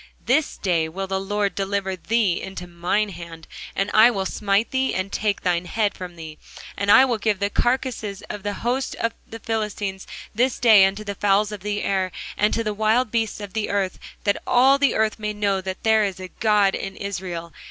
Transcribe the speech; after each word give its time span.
This 0.25 0.57
day 0.57 0.89
will 0.89 1.05
the 1.05 1.19
Lord 1.21 1.53
deliver 1.53 1.95
thee 1.95 2.41
into 2.41 2.65
mine 2.65 3.09
hand; 3.09 3.47
and 3.75 3.91
I 3.93 4.09
will 4.09 4.25
smite 4.25 4.71
thee, 4.71 4.95
and 4.95 5.11
take 5.11 5.41
thine 5.41 5.65
head 5.65 5.93
from 5.93 6.15
thee; 6.15 6.39
and 6.75 6.89
I 6.89 7.05
will 7.05 7.19
give 7.19 7.37
the 7.37 7.51
carcases 7.51 8.23
of 8.23 8.41
the 8.41 8.55
host 8.65 8.95
of 8.95 9.13
the 9.27 9.37
Philistines 9.37 10.07
this 10.33 10.57
day 10.57 10.85
unto 10.85 11.03
the 11.03 11.13
fowls 11.13 11.51
of 11.51 11.59
the 11.59 11.83
air, 11.83 12.11
and 12.35 12.51
to 12.51 12.63
the 12.63 12.73
wild 12.73 13.11
beasts 13.11 13.39
of 13.39 13.53
the 13.53 13.69
earth; 13.69 13.99
that 14.23 14.41
all 14.47 14.79
the 14.79 14.95
earth 14.95 15.19
may 15.19 15.33
know 15.33 15.61
that 15.61 15.83
there 15.83 16.03
is 16.03 16.19
a 16.19 16.29
God 16.29 16.73
in 16.73 16.95
Israel. 16.95 17.53